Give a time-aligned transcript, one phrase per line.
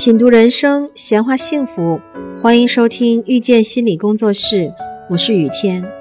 [0.00, 2.00] 品读人生，闲话幸福，
[2.40, 4.72] 欢迎收听遇见心理工作室，
[5.10, 5.92] 我是雨天。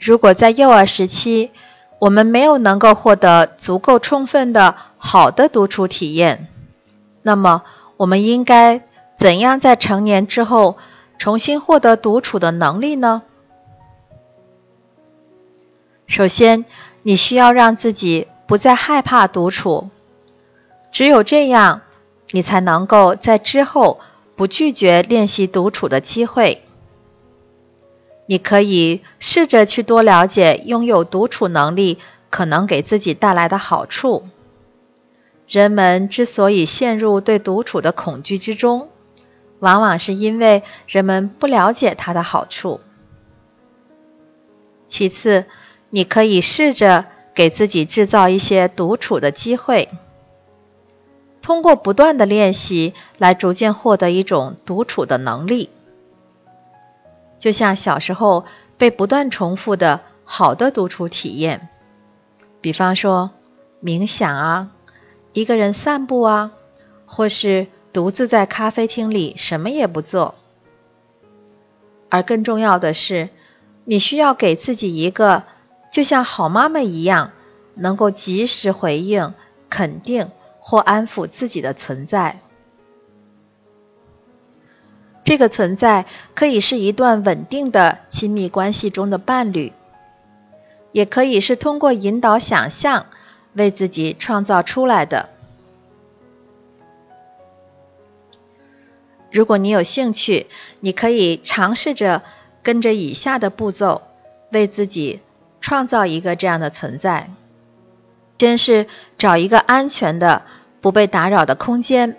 [0.00, 1.52] 如果在幼儿时期，
[2.00, 6.48] 我们没有能够获得足够充分的好的独处体验，
[7.22, 7.62] 那么
[7.98, 8.82] 我们应该
[9.14, 10.76] 怎样在成年之后
[11.18, 13.22] 重新获得独处的能力呢？
[16.08, 16.64] 首先，
[17.04, 19.90] 你需要让自己不再害怕独处。
[20.92, 21.80] 只有这样，
[22.30, 23.98] 你才能够在之后
[24.36, 26.62] 不拒绝练习独处的机会。
[28.26, 31.98] 你可以试着去多了解拥有独处能力
[32.30, 34.28] 可能给自己带来的好处。
[35.48, 38.88] 人们之所以陷入对独处的恐惧之中，
[39.58, 42.80] 往往是因为人们不了解它的好处。
[44.86, 45.46] 其次，
[45.90, 49.88] 你可以试着给自己制造一些独处的机会。
[51.52, 55.68] 通过不断的练习来逐渐获得一种独处的能力，
[57.38, 58.46] 就像小时候
[58.78, 61.68] 被不断重复的好的独处体验，
[62.62, 63.32] 比方说
[63.84, 64.70] 冥想啊，
[65.34, 66.52] 一个人散步啊，
[67.04, 70.34] 或是独自在咖啡厅里什么也不做。
[72.08, 73.28] 而更重要的是，
[73.84, 75.42] 你需要给自己一个
[75.90, 77.32] 就像好妈妈一样，
[77.74, 79.34] 能够及时回应、
[79.68, 80.30] 肯定。
[80.64, 82.38] 或安抚自己的存在，
[85.24, 89.72] 这个存在可以是一段稳定的亲密关系中的伴侣，
[90.92, 93.06] 也可以是通过引导想象
[93.54, 95.30] 为自己创造出来的。
[99.32, 100.46] 如果你有兴趣，
[100.78, 102.22] 你可以尝试着
[102.62, 104.02] 跟着以下的步骤，
[104.52, 105.20] 为自己
[105.60, 107.30] 创造一个这样的存在。
[108.42, 110.42] 先是找一个安全的、
[110.80, 112.16] 不被打扰的空间，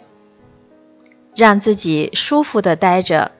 [1.36, 3.34] 让自己舒服的待着，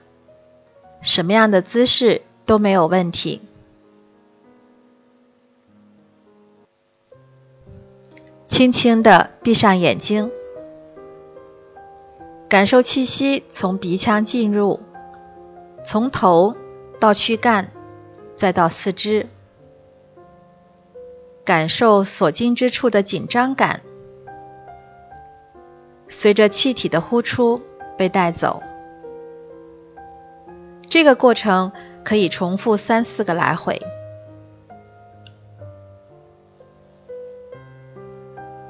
[1.00, 3.40] 什么样的姿势都没有问题。
[8.48, 10.30] 轻轻的闭上眼睛，
[12.50, 14.80] 感受气息从鼻腔进入，
[15.86, 16.54] 从头
[17.00, 17.70] 到躯干，
[18.36, 19.30] 再到四肢。
[21.44, 23.82] 感受所经之处的紧张感，
[26.08, 27.60] 随着气体的呼出
[27.98, 28.62] 被带走。
[30.88, 31.72] 这个过程
[32.04, 33.82] 可以重复三四个来回。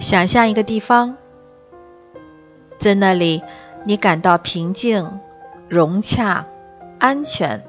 [0.00, 1.16] 想象一个地方，
[2.78, 3.42] 在那里
[3.84, 5.20] 你感到平静、
[5.68, 6.46] 融洽、
[6.98, 7.64] 安全。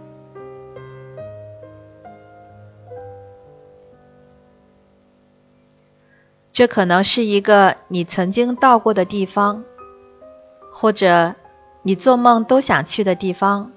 [6.55, 9.65] 这可能是一个你曾经到过的地方，
[10.71, 11.35] 或者
[11.81, 13.73] 你做梦都想去的地方，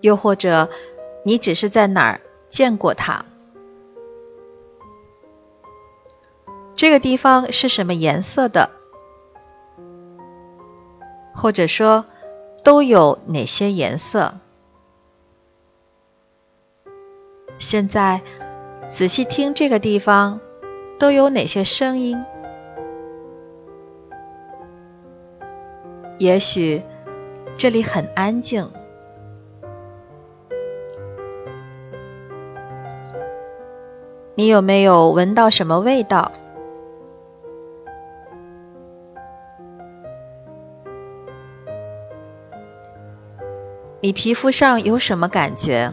[0.00, 0.70] 又或者
[1.22, 3.26] 你只是在哪儿见过它。
[6.74, 8.70] 这个地方是什么颜色的？
[11.34, 12.06] 或者说
[12.64, 14.38] 都有哪些颜色？
[17.58, 18.22] 现在
[18.88, 20.40] 仔细听这个地方。
[21.02, 22.24] 都有哪些声音？
[26.20, 26.84] 也许
[27.58, 28.70] 这里很安静。
[34.36, 36.30] 你有没有闻到什么味道？
[44.00, 45.92] 你皮肤上有什么感觉？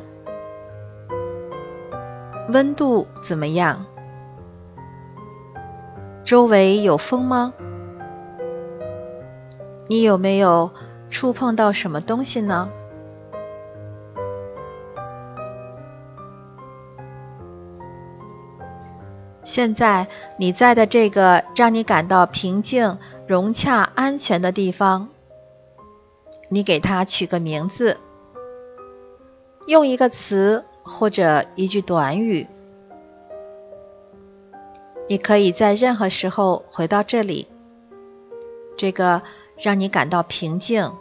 [2.49, 3.87] 温度怎么样？
[6.29, 7.55] 周围有风吗？
[9.87, 10.69] 你有没有
[11.09, 12.69] 触碰到什么东西呢？
[19.43, 20.07] 现在
[20.37, 25.09] 你在的这个让你感到平静、融洽、安全的地方，
[26.49, 27.97] 你给它取个名字，
[29.65, 32.45] 用一个词或者一句短语。
[35.09, 37.47] 你可以在任何时候回到这里，
[38.77, 39.23] 这个
[39.57, 40.93] 让你感到平静、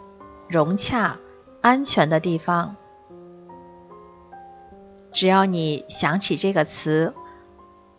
[0.47, 1.19] 融洽、
[1.61, 2.75] 安全的地方。
[5.11, 7.13] 只要你想起这个词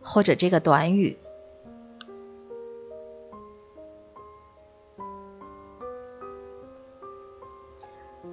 [0.02, 1.16] 或者这个短语，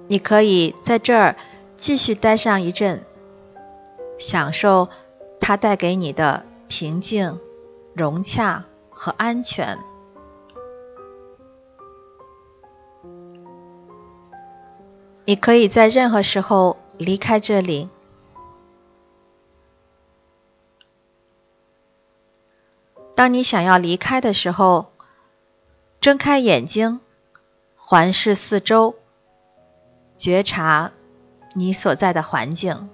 [0.08, 1.36] 你可以在这儿
[1.76, 3.04] 继续待上一阵，
[4.18, 4.88] 享受
[5.40, 7.38] 它带给你的平静。
[7.98, 9.76] 融洽和安全。
[15.24, 17.88] 你可以在任何时候离开这里。
[23.16, 24.92] 当你想要离开的时候
[26.00, 27.00] 睁开眼睛
[27.74, 28.94] 环视四周
[30.16, 30.92] 觉察
[31.54, 32.88] 你所在的环境。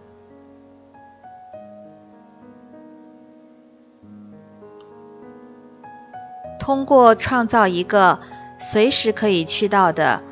[6.64, 8.20] 通过创造一个
[8.58, 10.22] 随时可以去到的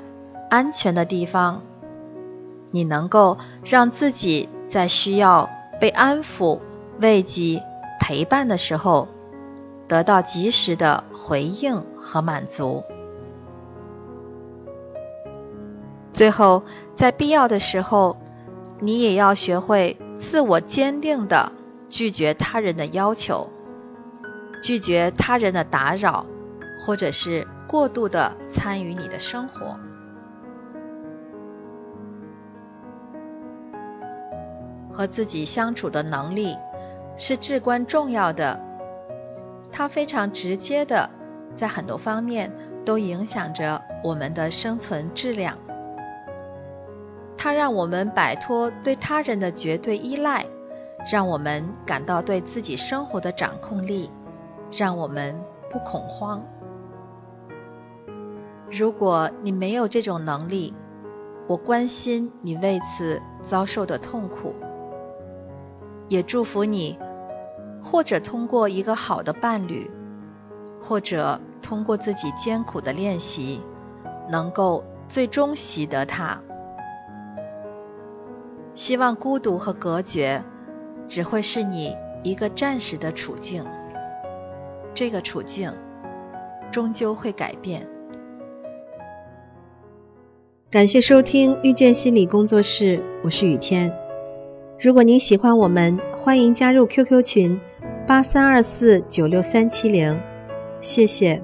[0.49, 1.61] 安全的地方，
[2.71, 6.61] 你能够让自己在需要被安抚、
[6.99, 7.63] 慰藉、
[8.01, 9.09] 陪伴的时候。
[9.89, 12.83] 得到及时的回应和满足。
[16.15, 16.63] 最后，
[16.95, 18.17] 在必要的时候，
[18.81, 21.53] 你也要学会自我坚定的
[21.91, 23.51] 拒绝他人的要求，
[24.63, 26.25] 拒绝他人的打扰，
[26.79, 29.77] 或者是过度的参与你的生活。
[34.93, 36.57] 和自己相处的能力
[37.17, 38.61] 是至关重要的。
[39.73, 41.09] 它非常直接的，
[41.57, 42.53] 在很多方面
[42.85, 45.57] 都影响着我们的生存质量。
[47.39, 50.45] 它让我们摆脱对他人的绝对依赖，
[51.11, 54.11] 让我们感到对自己生活的掌控力，
[54.73, 55.41] 让我们
[55.71, 56.43] 不恐慌。
[58.71, 60.75] 如果你没有这种能力，
[61.47, 64.55] 我关心你为此遭受的痛苦，
[66.09, 66.99] 也祝福你。
[67.85, 69.91] 或者通过一个好的伴侣，
[70.81, 73.61] 或者通过自己艰苦的练习，
[74.31, 76.41] 能够最终习得它。
[78.75, 80.45] 希望孤独和隔绝
[81.09, 83.67] 只会是你一个暂时的处境，
[84.95, 85.73] 这个处境
[86.71, 87.87] 终究会改变。
[90.71, 93.93] 感谢收听遇见心理工作室，我是雨天。
[94.81, 97.61] 如果您喜欢我们，欢迎加入 QQ 群。
[98.05, 100.21] 八三二四九六三七零，
[100.81, 101.41] 谢谢。